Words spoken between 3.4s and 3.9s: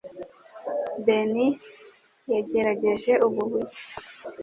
buryo.